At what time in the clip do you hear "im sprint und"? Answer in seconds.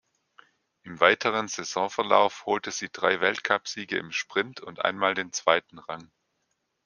3.99-4.83